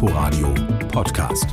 [0.00, 0.54] Inforadio
[0.92, 1.48] Podcast.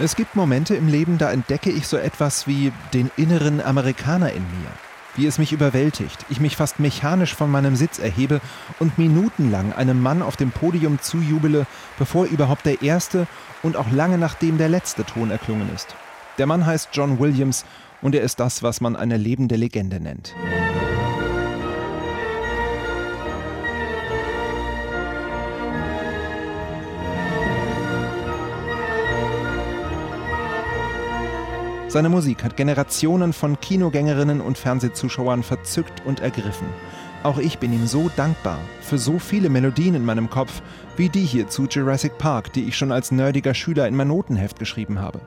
[0.00, 4.42] Es gibt Momente im Leben, da entdecke ich so etwas wie den inneren Amerikaner in
[4.42, 4.70] mir.
[5.14, 8.40] Wie es mich überwältigt, ich mich fast mechanisch von meinem Sitz erhebe
[8.80, 11.66] und minutenlang einem Mann auf dem Podium zujubele,
[12.00, 13.28] bevor überhaupt der erste
[13.62, 15.94] und auch lange nachdem der letzte Ton erklungen ist.
[16.38, 17.66] Der Mann heißt John Williams
[18.02, 20.34] und er ist das, was man eine lebende Legende nennt.
[31.88, 36.66] Seine Musik hat Generationen von Kinogängerinnen und Fernsehzuschauern verzückt und ergriffen.
[37.22, 40.62] Auch ich bin ihm so dankbar für so viele Melodien in meinem Kopf,
[40.96, 44.58] wie die hier zu Jurassic Park, die ich schon als nerdiger Schüler in mein Notenheft
[44.58, 45.20] geschrieben habe.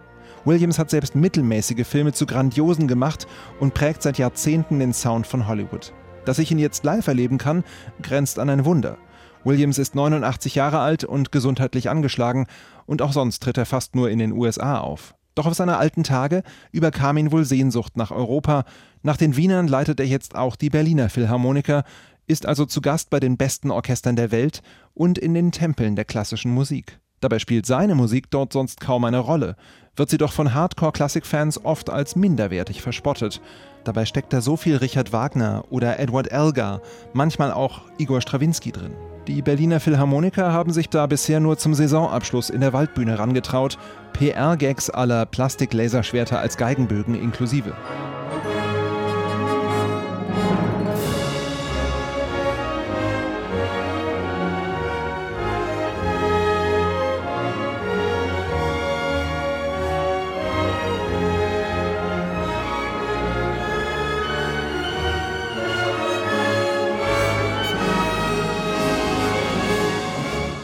[0.44, 3.26] Williams hat selbst mittelmäßige Filme zu grandiosen gemacht
[3.60, 5.94] und prägt seit Jahrzehnten den Sound von Hollywood.
[6.26, 7.64] Dass ich ihn jetzt live erleben kann,
[8.02, 8.98] grenzt an ein Wunder.
[9.46, 12.48] Williams ist 89 Jahre alt und gesundheitlich angeschlagen
[12.86, 15.16] und auch sonst tritt er fast nur in den USA auf.
[15.36, 18.66] Doch auf seine alten Tage überkam ihn wohl Sehnsucht nach Europa.
[19.04, 21.84] Nach den Wienern leitet er jetzt auch die Berliner Philharmoniker,
[22.28, 24.62] ist also zu Gast bei den besten Orchestern der Welt
[24.94, 26.99] und in den Tempeln der klassischen Musik.
[27.20, 29.56] Dabei spielt seine Musik dort sonst kaum eine Rolle,
[29.96, 33.42] wird sie doch von Hardcore-Klassikfans oft als minderwertig verspottet.
[33.84, 36.82] Dabei steckt da so viel Richard Wagner oder Edward Elgar,
[37.14, 38.94] manchmal auch Igor Strawinski drin.
[39.28, 43.78] Die Berliner Philharmoniker haben sich da bisher nur zum Saisonabschluss in der Waldbühne rangetraut.
[44.14, 47.76] PR-Gags aller Plastik-Laserschwerter als Geigenbögen inklusive.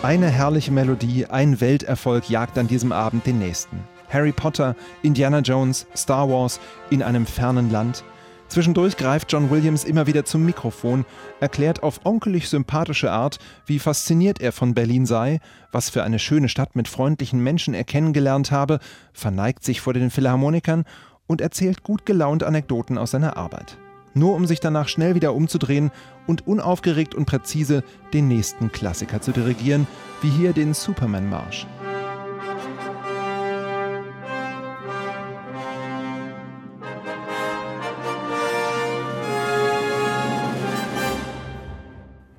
[0.06, 3.80] Eine herrliche Melodie, ein Welterfolg jagt an diesem Abend den nächsten.
[4.08, 6.60] Harry Potter, Indiana Jones, Star Wars
[6.92, 8.04] in einem fernen Land.
[8.48, 11.05] Zwischendurch greift John Williams immer wieder zum Mikrofon,
[11.39, 15.39] erklärt auf onkelig sympathische Art, wie fasziniert er von Berlin sei,
[15.71, 18.77] was für eine schöne Stadt mit freundlichen Menschen er kennengelernt habe,
[19.11, 20.83] verneigt sich vor den Philharmonikern
[21.26, 23.80] und erzählt gut gelaunt Anekdoten aus seiner Arbeit
[24.15, 25.92] nur um sich danach schnell wieder umzudrehen
[26.26, 27.83] und unaufgeregt und präzise
[28.14, 29.86] den nächsten Klassiker zu dirigieren,
[30.23, 31.67] wie hier den Superman-Marsch.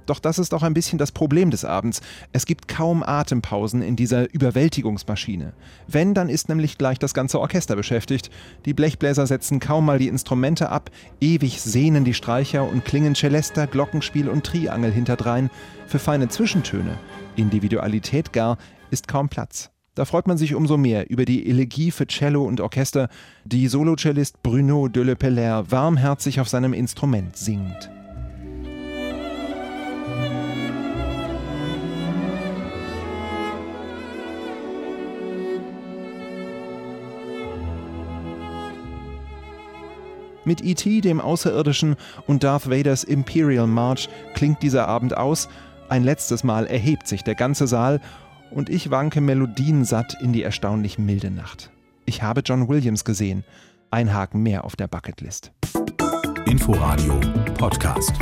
[0.07, 2.01] Doch das ist auch ein bisschen das Problem des Abends.
[2.33, 5.53] Es gibt kaum Atempausen in dieser Überwältigungsmaschine.
[5.89, 8.31] Wenn, dann ist nämlich gleich das ganze Orchester beschäftigt.
[8.65, 10.91] Die Blechbläser setzen kaum mal die Instrumente ab,
[11.21, 15.51] ewig sehnen die Streicher und klingen Celesta, Glockenspiel und Triangel hinterdrein.
[15.87, 16.99] Für feine Zwischentöne,
[17.37, 18.59] Individualität gar,
[18.91, 19.71] ist kaum Platz.
[19.97, 23.09] Da freut man sich umso mehr über die Elegie für Cello und Orchester,
[23.47, 27.91] die Solocellist Bruno de Le Pellaire warmherzig auf seinem Instrument singt.
[40.47, 41.97] Mit E.T., dem Außerirdischen,
[42.27, 45.49] und Darth Vaders Imperial March klingt dieser Abend aus.
[45.89, 48.01] Ein letztes Mal erhebt sich der ganze Saal
[48.51, 51.71] und ich wanke melodiensatt in die erstaunlich milde Nacht.
[52.05, 53.45] Ich habe John Williams gesehen.
[53.91, 55.53] Ein Haken mehr auf der Bucketlist.
[56.47, 57.21] Inforadio
[57.59, 58.13] Podcast.